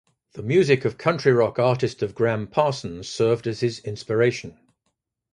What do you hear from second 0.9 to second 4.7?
country-rock artist of Gram Parsons served as his inspiration.